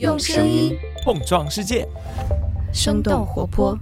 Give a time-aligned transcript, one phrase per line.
[0.00, 1.86] 用声音碰撞世界，
[2.72, 3.78] 生动活泼。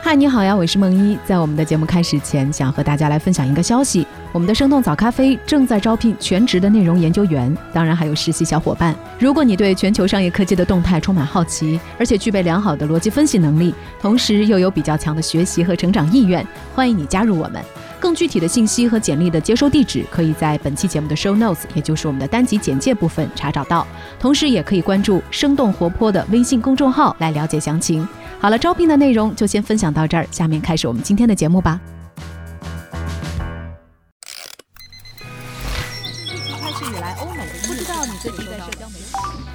[0.00, 1.18] 嗨，你好呀，我是梦一。
[1.26, 8.96] 在我们的节目开始前，想和大家来分享一个消息：我们的生动早咖啡正在招聘全职的内容研究员，当然还有实习小伙伴。
[9.18, 17.62] 如果你对全球商业科技的动态充满好奇，而且具备良好的逻辑分析能力，同时又有比较强的学习和成长意愿，欢迎你加入我们。
[18.00, 23.86] 更具体的信息和简历的接收地址，可以在本期节目的 show notes，也就是我们的单集简介部分查找到。
[24.18, 28.08] 同时，也可以关注生动活泼的微信公众号来了解详情。
[28.40, 31.78] 好了，招聘的内容就先分享到这儿，下面开始我们今天的节目吧。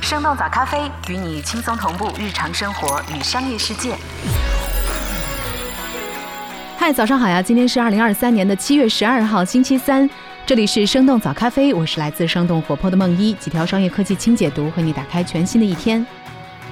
[0.02, 3.98] 生动早咖啡与你轻松同步日常生活与商业世界。
[6.86, 7.42] 嗨，早上好呀！
[7.42, 10.08] 今天是二零二三年的七月十二号，星期三。
[10.46, 16.06] 这里是生动早咖啡，我是来自生动活泼的梦一，几条商业科技轻解读，和你打开全新的一天。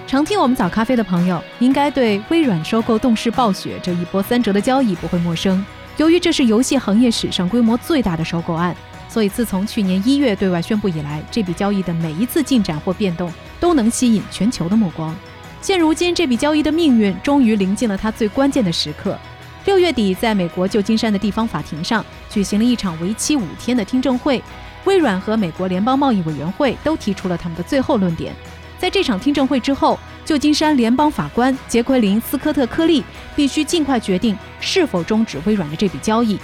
[0.05, 5.65] 常听我们早咖啡的朋友，应该对微软收购动视暴雪这一波三折的交易不会陌生。
[5.97, 8.75] 由于这是游戏行业史上规模最大的收购案，
[9.09, 15.15] 所以自从去年一月对外宣布以来，这笔交易的每一次进展或变动都能吸引全球的目光。
[15.59, 19.17] 现如今，这笔交易的命运终于临近了它最关键的时刻。
[19.65, 24.41] 六月底，在美国旧金山的地方法庭上举行了一场为期五天的听证会。
[24.83, 28.35] 微软和美国联邦贸易委员会都提出了他们的最后论点。
[28.77, 33.01] 在这场听证会之后，旧金山联邦法官杰奎琳·斯科特·科利
[33.33, 36.37] 必须尽快决定是否终止微软的这笔交易。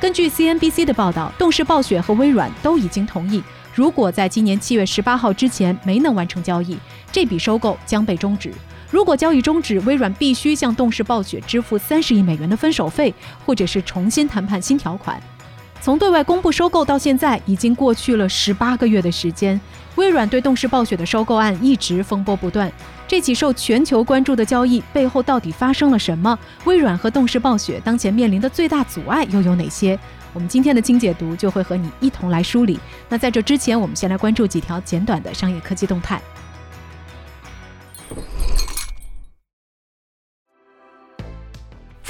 [0.00, 3.42] 根据 CNBC 的报道，动视暴雪和微软都已经同意，
[3.74, 6.78] 如果在今年七月十八号之前没能完成交易，
[7.12, 8.50] 这笔收购将被终止。
[8.92, 13.12] 如果交易终止，微软必须向动视暴雪支付三十亿美元的分手费，
[13.46, 15.18] 或者是重新谈判新条款。
[15.80, 19.58] 从对外公布收购到现在，已经过去了十八个月的时间。
[19.96, 22.70] 微软对动视暴雪的收购案一直风波不断。
[23.08, 26.38] 这起受全球关注的交易背后到底发生了什么？
[26.64, 29.98] 微软和动视暴雪当前面临的最大阻碍又有哪些？
[30.34, 32.78] 我们今天的精解读就会和你一同来梳理。
[33.08, 36.20] 那在这之前，我们先来关注几条简短的商业科技动态。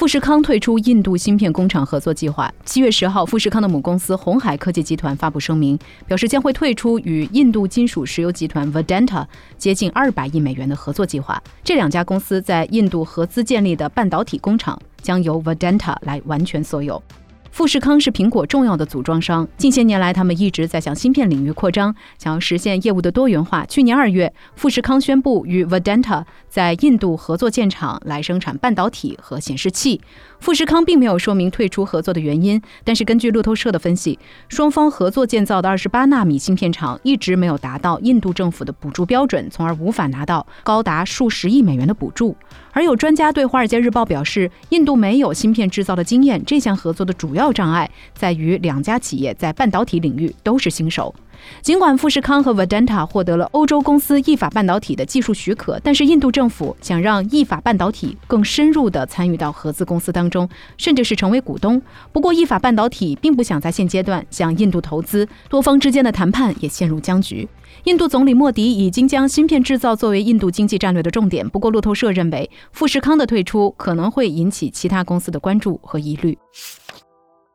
[0.03, 2.53] 富士康退出印度芯片工厂合作计划。
[2.65, 9.25] 七月十号，富士康的母公司红海科技集团发布声明，表示将会退出与印度金属石油集团 Vedanta
[9.57, 11.41] 接近二百亿美元的合作计划。
[11.63, 17.01] 这两家公司在印度合资建立的半导体工厂将由 Vedanta 来完全所有。
[17.53, 23.63] 富士康是苹果重要的组装商，近些年来，他们一直在向芯片领域扩张，想要实现业务的多元化。
[23.67, 30.01] 去年二月，富士康宣布与 Vedanta 在印度合作建厂，来生产半导体和显示器。
[30.43, 42.35] 富士康并没有说明退出合作的原因，但是根据路透社的分析，双方合作建造的二十八纳米芯片厂一直没有达到印度政府的补助标准，从而无法拿到高达数十亿美元的补助。
[42.73, 51.15] 而有专家对《华尔街日报》表示，印度没有芯片制造的经验，这项合作的主要障碍在于两家企业在半导体领域都是新手。
[51.61, 61.81] 尽管富士康和 Vedanta 获得了欧洲公司意法半导体的技术许可，但是印度政府想让意法半导体更深入地参与到合资公司当中，甚至是成为股东。
[62.11, 67.47] 不过，意法半导体并不想在现阶段向印度投资，多方之间的谈判也陷入僵局。
[67.85, 71.47] 印度总理莫迪已经将芯片制造作为印度经济战略的重点。
[71.49, 76.37] 不过，路透社认为，富士康的退出可能会引起其他公司的关注和疑虑。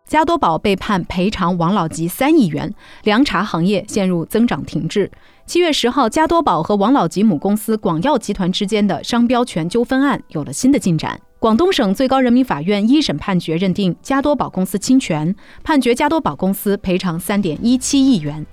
[0.09, 2.73] 加多宝被判赔偿王老吉三亿元，
[3.05, 5.11] 凉茶行业陷入增长停滞。
[5.45, 11.21] 七月十号，加多宝和王老吉母公司广药集团之间的商标权纠纷案有了新的进展。
[11.39, 18.45] 广东省最高人民法院一审判决认定加多宝公司侵权，判决加多宝公司赔偿三点一七亿元。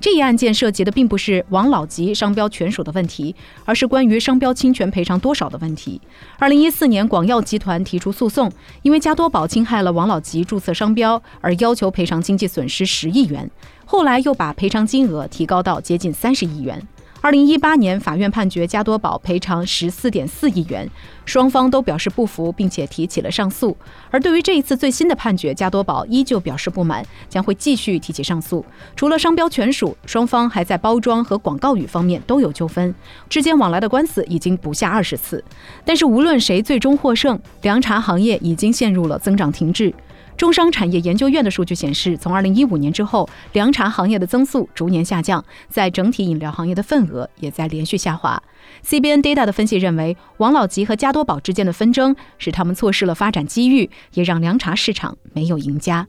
[0.00, 6.00] 这一案件涉及的并不是王老吉商标权属的问题，而是关于商标侵权赔偿多少的问题。
[6.38, 8.50] 二零一四年，广药集团提出诉讼，
[8.82, 13.50] 因为加多宝侵害了王老吉注册商标，而要求赔偿经济损失十亿元。
[13.84, 16.86] 后来又把赔偿金额提高到接近三十亿元。
[17.20, 20.88] 二零一八年，法院判决加多宝赔偿十四点四亿元，
[21.24, 23.76] 双方都表示不服，并且提起了上诉。
[24.10, 28.64] 而对于这一次最新的判决，加多宝依旧表示不满，将会继续提起上诉。
[28.94, 32.94] 除了商标权属，双方还在包装和广告语方面都有纠纷，
[33.28, 35.42] 之间往来的官司已经不下二十次。
[35.84, 39.92] 但是无论谁最终获胜，凉茶行业已经陷入了增长停滞。
[40.38, 48.40] 中商产业研究院的数据显示，从二零一五年之后，凉茶行业的增速逐年下降，在整体饮料行业的份额也在连续下滑。
[48.86, 56.06] CBN Data 的分析认为，王老吉和加多宝之间的纷争使他们错失了发展机遇，也让凉茶市场没有赢家。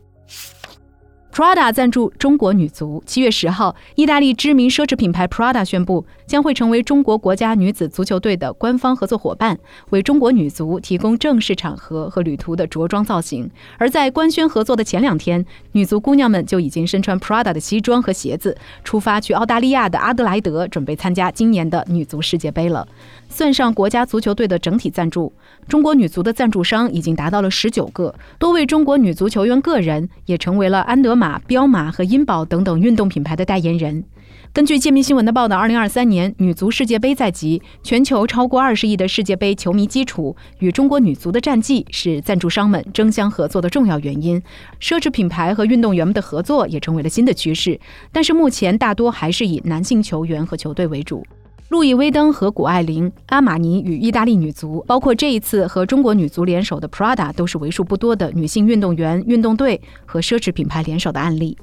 [1.31, 3.01] Prada 赞助中国女足。
[3.05, 9.57] 七月十号，意大利知名奢侈品牌 Prada 宣布将会成为中国国家女子足球队的官方合作伙伴，
[9.91, 13.49] 为中国女足提供正式场合和旅途的着装造型。
[13.77, 22.87] 而在官宣合作的前两天，女足姑娘们就已经身穿 Prada 的西装和鞋子，出发去澳大利亚的阿德莱德，准备参加今年的女足世界杯了。
[23.29, 25.31] 算上国家足球队的整体赞助，
[25.67, 34.05] 中国女足的赞助商已经达到了十九个，多位中国女足球员个人也成为了安德马、彪马和茵宝等等运动品牌的代言人。
[34.53, 44.41] 根据界面新闻的报道，二零二三年女足世界杯在即，全球超过二十亿的世界杯球迷基础与中国女足的战绩是赞助商们争相合作的重要原因。
[44.79, 47.79] 奢侈品牌和运动员们的合作也成为了新的趋势，
[48.11, 51.23] 但是目前大多还是以男性球员和球队为主。
[51.69, 61.55] 路易威登和谷爱凌、阿玛尼与意大利女足，包括这一次和中国女足联手的 Prada，都是为数不多的女性运动员、运动队和奢侈品牌联手的案例。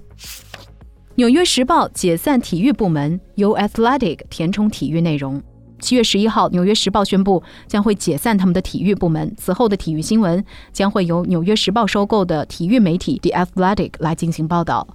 [1.17, 5.43] 纽约时报解散体育部门，由 Athletic 填充体育内容。
[5.79, 14.87] 七月十一号，纽约时报宣布将会解散他们的体育部门，此后的体育新闻将会由纽约时报收购的体育媒体 The Athletic 来进行报道。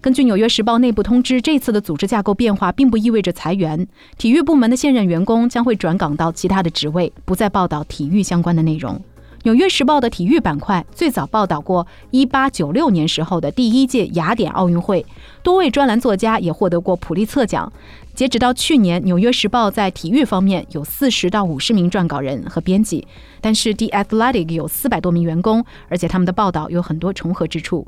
[0.00, 3.86] 根据《纽约时报》内部通知，这次的组织架构变化并不意味着裁员。
[4.16, 8.94] 体育部门的现任员工将会转岗到其他的职位，不再报道体育相关的内容。
[9.44, 15.06] 《纽约时报》的体育板块最早报道过1896年时候的第一届雅典奥运会，
[15.42, 17.72] 多位专栏作家也获得过普利策奖。
[18.14, 23.06] 截止到去年，《纽约时报》在体育方面有四十到五十名撰稿人和编辑，
[23.40, 27.86] 但是《The Athletic》有四百多名员工，而且他们的报道有很多重合之处。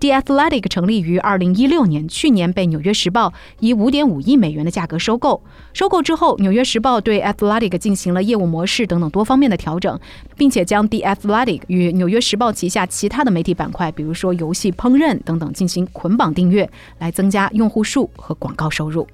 [0.00, 3.28] The Athletic 成立于二零一六年，去年被《纽约时报》
[3.60, 5.42] 以五点五亿美元的价格收购。
[5.72, 9.98] 收购之后，《纽约时报》对 Athletic 进行了业务模式等等多方面的调整，
[10.36, 16.68] 并且将 The Athletic 与《纽约时报》旗下其他的媒体板块，比如说游戏、烹饪等等进行捆绑订阅，
[16.98, 19.06] 来增加用户数和广告收入。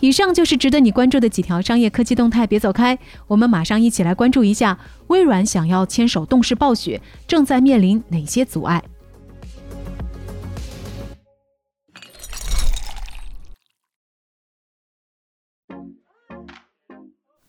[0.00, 8.84] 以上就是值得你关注的几条商业科技动态，别走开，我们马上一起来关注一下微软想要牵手动视暴雪，正在面临哪些阻碍？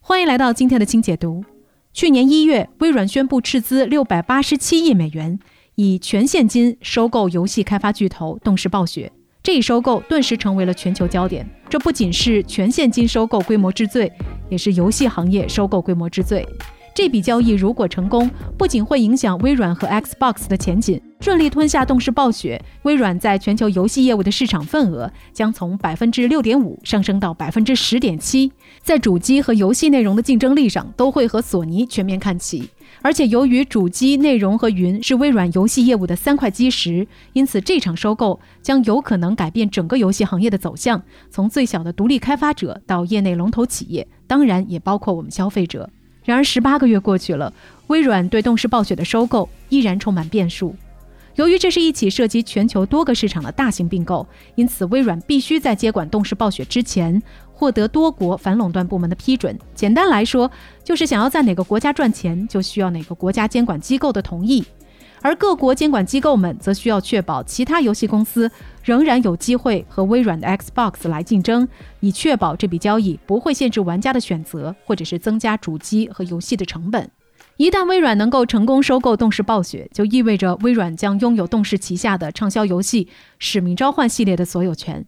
[0.00, 1.44] 欢迎来到今天的轻解读。
[1.92, 5.38] 去年一月，微软宣布斥资六百八十七亿美元，
[5.74, 9.12] 以全现金收购游戏开发巨头动视暴雪。
[9.48, 11.48] 这一收购顿时成为了全球焦点。
[11.70, 14.12] 这不仅是全现金收购规模之最，
[14.50, 16.46] 也是游戏行业收购规模之最。
[16.94, 28.52] 这笔交易如果成功，不仅会影响微软和 Xbox 的前景，顺利吞下动视暴雪，微软在全球游戏业务的市场份额将从百分之六点五上升到百分之十点七，
[28.82, 32.68] 在主机和游戏内容的竞争力上都会和索尼全面看齐。
[33.00, 45.88] 而且，由于主机、内容和云是微软游戏业务的三块基石，因此这场收购将有可能改变整个游戏行业的走向，从最小的独立开发者到业内龙头企业，当然也包括我们消费者。
[46.24, 47.52] 然而，十八个月过去了，
[47.86, 50.74] 微软对动视暴雪的收购依然充满变数。
[51.36, 57.22] 由于这是一起涉及全球多个市场的大型并购，因此微软必须在接管动视暴雪之前。
[57.58, 59.58] 获得多国反垄断部门的批准。
[59.74, 60.48] 简单来说，
[60.84, 64.64] 就是想要在哪个国家赚钱，就需要哪个国家监管机构的同意。
[65.20, 68.48] 而各国监管机构们则需要确保其他游戏公司
[68.84, 71.66] 仍然有机会和微软的 Xbox 来竞争，
[71.98, 77.10] 以确保这笔交易不会限制玩家的选择，或者是增加主机和游戏的成本。
[77.56, 83.06] 一旦微软能够成功收购动视暴雪，就意味着微软将拥有动视旗下的畅销游戏
[83.40, 85.04] 《使命召唤》系列的所有权。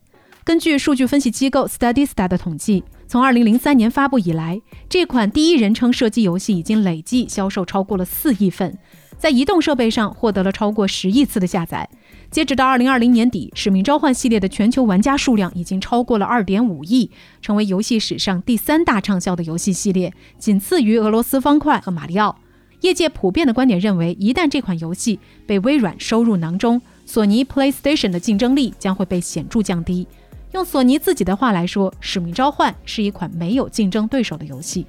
[0.51, 8.77] 根据数据分析机构 Statista 的统计，从2003年发布以来，这款第一人称射击游戏已经累计销售超过了4亿份，
[9.17, 11.89] 在移动设备上获得了超过10亿次的下载。
[12.33, 22.37] 截止到2020年底，《使命召唤》系列的全球玩家数量已经超过了2.5亿，成为游戏史上第三大畅销的游戏系列，仅次于俄罗斯方块和马里奥。
[22.81, 30.09] 业界普遍的观点认为，一旦这款游戏被微软收入囊中，索尼 PlayStation 的竞争力将会被显著降低。
[30.53, 34.87] 用索尼自己的话来说，《使命召唤》是一款没有竞争对手的游戏。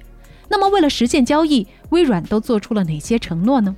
[0.48, 3.74] 那么，为了实现交易，微软都做出了哪些承诺呢？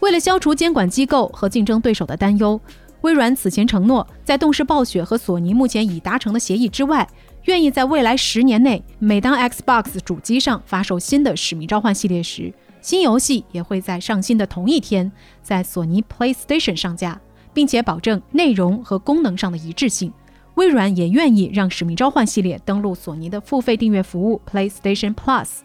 [0.00, 2.60] 为了消除监管机构和竞争对手的担忧，
[3.00, 7.06] 微软此前承诺，在动视暴雪和索尼目前已达成的协议之外，
[7.44, 15.10] 愿意在未来十年内，每当 Xbox 主机上发售新的《使命召唤》系列时，新游戏也会在上新的同一天，
[15.42, 17.20] 在索尼 PlayStation 上架。
[17.56, 20.12] 并且保证内容和功能上的一致性。
[20.56, 25.60] 微软也愿意让《使命召唤》系列登陆索尼的付费订阅服务 PlayStation Plus。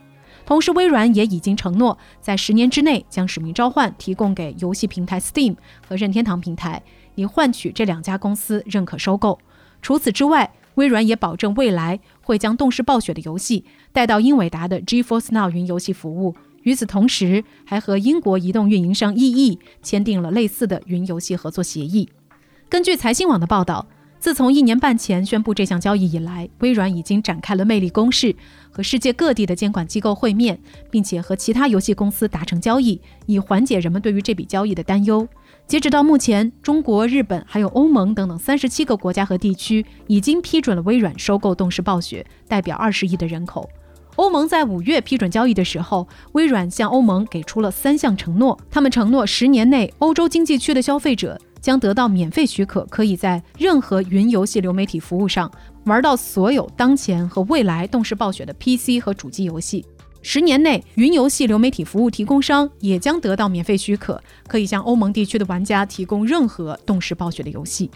[0.45, 6.81] 同时，微软也已经承诺在十年之内将《使命召唤》提供给游戏平台 Steam 和任天堂平台，
[7.15, 9.37] 以换取这两家公司认可收购。
[9.81, 16.35] 除此之外，微软也保证未来会将动视暴雪的游戏带到英伟达的 GeForce Now 云游戏服务。
[16.63, 22.09] 与此同时，还和英国移动运营商 EE 签订了类似的云游戏合作协议。
[22.69, 23.87] 根据财新网的报道，
[24.19, 28.35] 自从一年半前宣布这项交易以来，微软已经展开了魅力攻势，
[28.69, 30.59] 和世界各地的监管机构会面，
[30.91, 35.27] 并且和其他游戏公司达成交易，以缓解人们对于这笔交易的担忧。
[35.65, 43.67] 截止到目前，中国、日本还有欧盟等等三十七个国家和地区已经批准了微软收购动视暴雪，代表二十亿的人口。
[44.21, 48.55] 欧盟在五月批准交易的时候，微软向欧盟给出了三项承诺。
[48.69, 55.51] 他们承诺，十年内欧洲经济区的消费者将得到免费许可，可以在任何云游戏流媒体服务上
[55.85, 59.83] 玩到所有当前和未来动视暴雪的 PC 和主机游戏。
[60.21, 67.89] 十年内，云游戏流媒体服务提供商也将得到免费许可，可以向欧盟地区的玩家提供任何动视暴雪的游戏。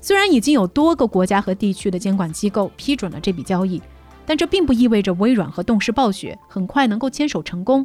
[0.00, 3.78] 虽然已经有多个国家和地区的监管机构批准了这笔交易，
[4.30, 7.84] 但这并不意味着微软和动视暴雪很快能够牵手成功。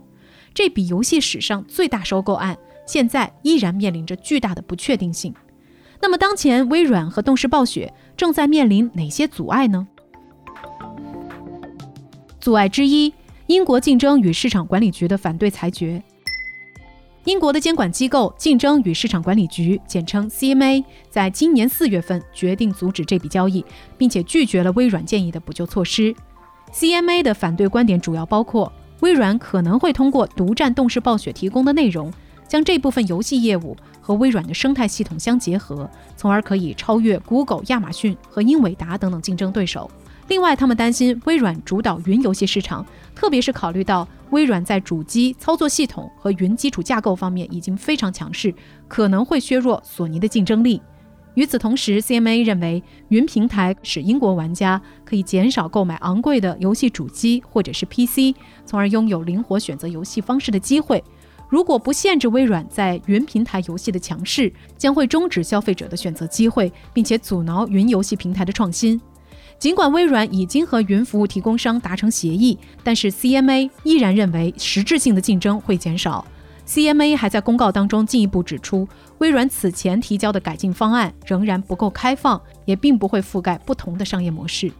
[0.54, 5.34] 这笔游戏史上最大收购案现在依然面临着巨大的不确定性。
[6.00, 9.88] 那么，当前微软和动视暴雪正在面临哪些阻碍呢？
[12.40, 13.12] 阻碍之一。
[13.48, 16.04] 英国竞争与市场管理局的反对裁决。
[17.24, 23.66] 英国的监管机构竞争与市场管理局（简称 CMA） 在今年四月份决定阻止这笔交易，
[23.98, 26.16] 并且拒绝了微软建议的补救措施。
[26.76, 32.12] CMA 的反对观点主要包括：微软可能会通过独占动视暴雪提供的内容，
[32.50, 39.90] 将这部分游戏业务和微软的生态系统相结合，从而可以超越 Google、亚马逊和英伟达等等竞争对手。
[40.28, 48.54] 另外，他们担心微软主导云游戏市场，特别是考虑到微软在主机操作系统和云基础架构方面已经非常强势，
[48.90, 50.82] 可能会削弱索尼的竞争力。
[51.36, 61.04] 与此同时，CMA 认为云平台使英国玩家可以减少购买昂贵的游戏主机或者是 PC，从而拥有灵活选择游戏方式的机会。
[61.48, 69.00] 如果不限制微软在云平台游戏的强势，将会终止消费者的选择机会，并且阻挠云游戏平台的创新。
[69.60, 76.26] 尽管微软已经和云服务提供商达成协议，但是 CMA 依然认为实质性的竞争会减少。
[76.68, 78.88] CMA 还在公告当中进一步指出，
[79.20, 84.72] 微软此前提交的改进方案仍然不够开放，也并不会覆盖不同的商业模式。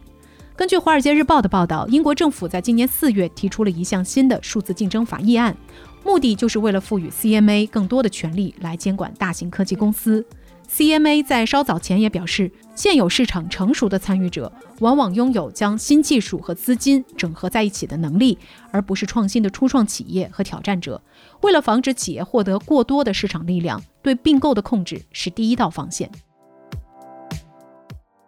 [0.56, 5.56] 根据《华尔街日报》的报道，英国政府在今年四月提出了一项新的数字竞争法议案，
[6.04, 10.24] 目的就是为了赋予 CMA 更多的权利来监管大型科技公司。
[10.68, 18.38] CMA 在稍早前也表示，现有市场成熟的参与者往往拥有将新技术和资金整合在一起的能力，
[18.70, 21.00] 而不是创新的初创企业和挑战者。
[21.42, 26.10] 为了防止企业获得过多的市场力量，对并购的控制是第一道防线。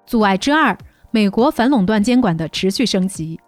[0.06, 0.76] 阻碍之二，
[1.10, 3.38] 美国反垄断监管的持续升级。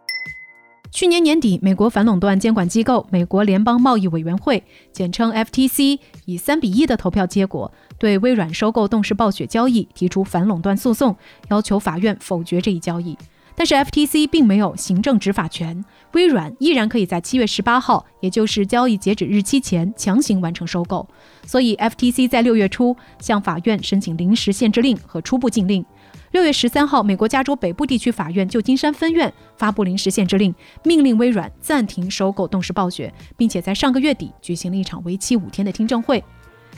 [0.92, 11.16] 去年年底，美国反垄断监管机构美国联邦贸易委员会（简称 FTC） 以三比一的投票结果，对微软收购动视暴雪交易提出反垄断诉讼，
[11.48, 13.16] 要求法院否决这一交易。
[13.54, 21.06] 但是 FTC 并没有行政执法权，微软依然可以在七月十八号，也就是交易截止日期前强行完成收购。
[21.46, 25.84] 所以 FTC 在六月初向法院申请临时限制令和初步禁令。
[26.32, 36.22] 六月十三号，美国加州北部地区法院旧金山分院发布临时限制令，命令微软暂停收购动视暴雪，并且在上个月底举行了一场为期五天的听证会。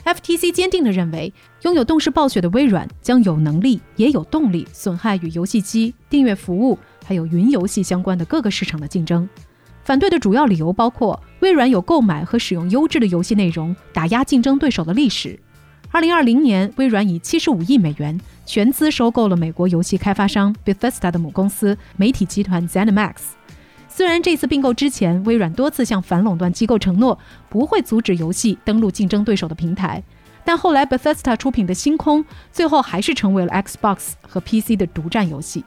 [0.05, 1.31] FTC 坚定地认为，
[1.61, 9.29] 拥有动视暴雪的微软将有能力也有动力损害与游戏机订阅服务还有云游戏相关的各个市场的竞争。
[9.83, 15.39] 反对的主要理由包括微软有购买和使用优质的游戏内容打压竞争对手的历史。
[15.91, 23.13] 二零二零年，微软以七十五亿美元全资收购了美国游戏开发商 Bethesda 的母公司媒体集团 ZeniMax。
[23.87, 27.17] 虽然这次并购之前，微软多次向反垄断机构承诺
[27.49, 30.03] 不会阻止游戏登陆竞争对手的平台，
[30.43, 35.63] 但后来 Bethesda 出品的《星空》最后还是成为了 Xbox 和 PC 的独占游戏。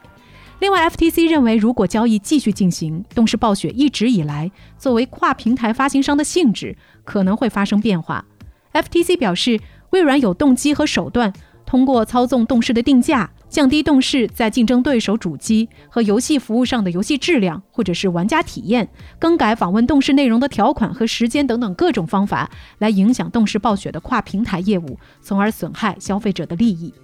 [0.58, 8.24] 另外，FTC 认为，如果交易继续进行，动视暴雪一直以来作为跨平台发行商的性质可能会发生变化。
[8.72, 9.60] FTC 表示。
[9.90, 11.32] 微软有动机和手段，
[11.66, 26.94] 通过操纵动视的定价，降低动视在竞争对手主机和游戏服务上的游戏质量，或者是玩家体验，更改访问动视内容的条款和时间等等各种方法，来影响动视暴雪的跨平台业务，从而损害消费者的利益。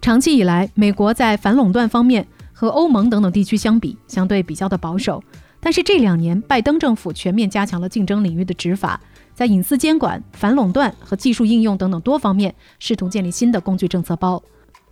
[0.00, 2.28] 长期以来，美国在反垄断方面。
[2.54, 5.20] 和欧盟等等地区相比，相对比较的保守。
[5.58, 9.00] 但是这两年，拜登政府全面加强了竞争领域的执法，
[9.42, 14.40] 在隐私监管、反垄断和技术应用等等多方面，试图建立新的工具政策包。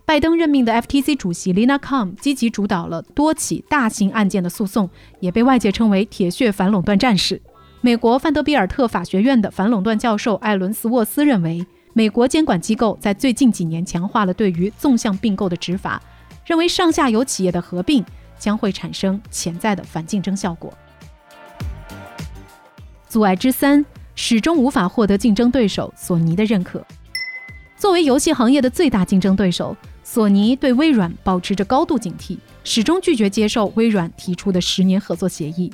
[0.03, 4.89] 拜登任命的 FTC 主席 Lina Khan 积极主导了多起大型案件的诉讼，
[5.21, 7.41] 也被外界称为“铁血反垄断战士”。
[7.79, 16.01] 美国范德比尔特法学院的反垄断教授艾伦斯沃斯认为，美国监管机构在最近几年强化了对于纵向并购的执法，
[16.45, 18.03] 认为上下游企业的合并。
[18.37, 20.73] 将会产生潜在的反竞争效果。
[23.07, 26.85] 阻碍之三，始终无法获得竞争对手索尼的认可。
[27.77, 35.71] 作为游戏行业的最大竞争对手，索尼对微软保持着高度警惕，始终拒绝接受微软提出的十年合作协议。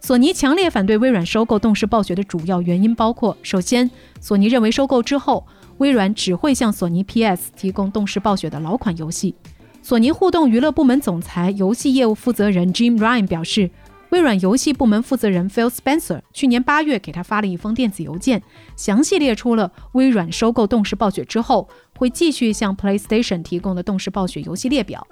[0.00, 5.46] 索尼强烈反对微软收购动视暴雪的主要原因包括：首先，索尼认为收购之后，
[5.78, 9.34] 微软只会向索尼 PS 提供动视暴雪的老款游戏。
[9.80, 13.70] 索尼互动娱乐部门总裁、游戏业务负责人 Jim Ryan 表示，
[14.14, 18.40] 微软游戏部门负责人 Phil Spencer 去年八月给他发了一封电子邮件，
[18.76, 21.68] 详细列出了微软收购动视暴雪之后
[21.98, 25.04] 会继续向 PlayStation 提供的动视暴雪游戏列表。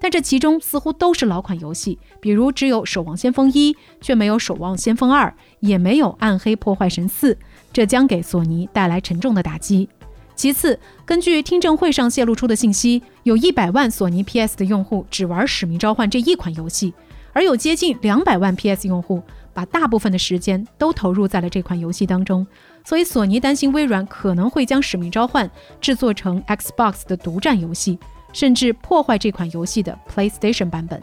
[0.00, 5.28] 但这其中似乎都是老款游戏，比如只有《守望先锋一》，却没有《守望先锋二》，
[5.60, 7.34] 也没有《暗黑破坏神四》，
[7.74, 9.86] 这将给索尼带来沉重的打击。
[10.34, 16.94] 其次，根据听证会上泄露出的信息，有一百万索尼 PS 的用户只玩《使命召唤》这一款游戏，
[17.36, 22.46] 而有接近两百万 PS 用户把大部分的时间都投入在了这款游戏当中。
[22.82, 25.46] 所以，索尼担心微软可能会将《使命召唤》
[25.78, 27.98] 制作成 Xbox 的独占游戏，
[28.32, 30.98] 甚至破坏这款游戏的 PlayStation 版本。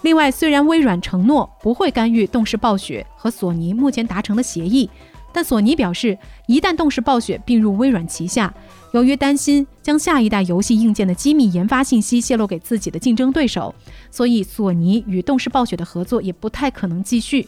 [0.00, 4.88] 另外，虽然微软承诺不会干预动视暴雪和索尼目前达成的协议。
[5.30, 6.16] 但索尼表示，
[6.46, 8.54] 一旦动视暴雪并入微软旗下，
[8.96, 13.74] 由于担心将下一代游戏硬件的机密研发信息泄露给自己的竞争对手，
[14.10, 17.46] 所以索尼与动视暴雪的合作也不太可能继续。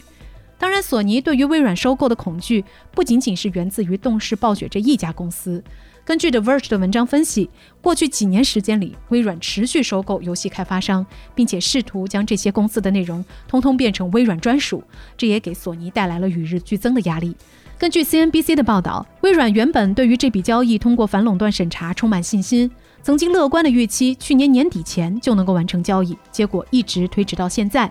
[0.58, 2.62] 当然，索尼对于微软收购的恐惧
[2.92, 5.64] 不仅仅是源自于动视暴雪这一家公司。
[6.04, 7.48] 根据 The Verge 的文章分析，
[7.80, 14.84] 过去几年时间里，微软持续收购游戏开发商，并且试图将这些公司的内容通通变成微软专属，
[15.16, 17.34] 这也给索尼带来了与日俱增的压力。
[17.78, 22.68] 根据 CNBC 的报道，微软原本对于这笔交易通过反垄断审查充满信心，
[23.04, 27.90] 曾经乐观的预期去年年底前就能够完成交易，结果一直推迟到现在。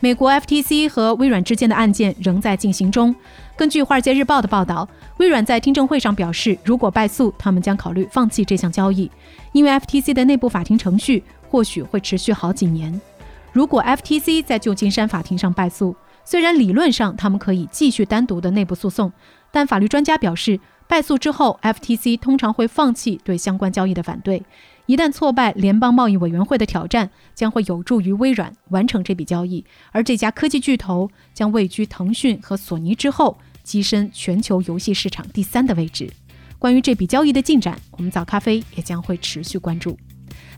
[0.00, 3.14] 美国 FTC 和微软之间的案件仍在进行中。
[3.56, 9.10] 根据《华尔街日报》的报道，微软在听证会上表示，如果败诉，他们将考虑放弃这项交易，
[9.52, 13.00] 因为 FTC 的内部法庭程序或许会持续好几年。
[13.50, 19.12] 如果 FTC 在旧金山法庭上败诉，虽然理论上他们可以继续单独的内部诉讼，
[19.50, 24.42] 但法律专家表示，败诉之后，FTC 通常会放弃对相关交易的反对。
[24.86, 36.10] 一旦挫败联邦贸易委员会的挑战，将会有助于微软完成这笔交易，而这家科技巨头将位居腾讯和索尼之后，跻身全球游戏市场第三的位置。
[36.58, 39.96] 关于这笔交易的进展，我们早咖啡也将会持续关注。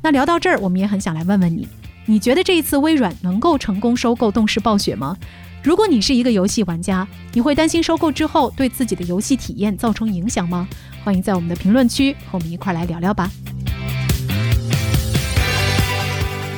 [0.02, 1.68] 那聊到这儿，我们也很想来问问你，
[2.06, 5.16] 你觉得这一次微软能够成功收购动视暴雪吗？
[5.64, 10.68] 如果你是一个游戏玩家，你会担心收购之后对自己的游戏体验造成影响吗？
[11.02, 13.30] 欢迎在我们的评论区和我们一块来聊聊吧。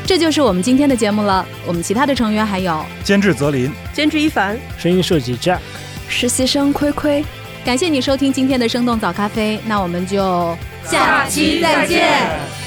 [0.04, 1.46] 这就是我们今天的节目了。
[1.68, 5.60] 我们其他的成员还有监制泽林、监制一凡、声音设计 Jack、
[6.08, 7.24] 实习生亏亏。
[7.64, 12.65] 感谢你收听今天的生动早咖啡，那我们就下期再见。